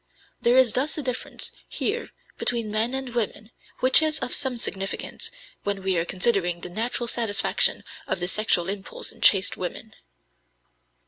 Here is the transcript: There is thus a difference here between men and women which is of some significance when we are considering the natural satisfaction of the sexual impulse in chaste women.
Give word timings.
There 0.41 0.57
is 0.57 0.73
thus 0.73 0.97
a 0.97 1.03
difference 1.03 1.51
here 1.69 2.09
between 2.39 2.71
men 2.71 2.95
and 2.95 3.13
women 3.13 3.51
which 3.81 4.01
is 4.01 4.17
of 4.17 4.33
some 4.33 4.57
significance 4.57 5.29
when 5.61 5.83
we 5.83 5.95
are 5.97 6.05
considering 6.05 6.61
the 6.61 6.71
natural 6.71 7.07
satisfaction 7.07 7.83
of 8.07 8.19
the 8.19 8.27
sexual 8.27 8.67
impulse 8.67 9.11
in 9.11 9.21
chaste 9.21 9.57
women. 9.57 9.93